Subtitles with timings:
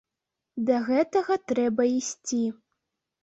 [0.69, 2.39] Да гэтага трэба ісці.